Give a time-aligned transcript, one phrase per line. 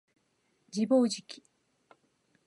[0.75, 1.43] 自暴自棄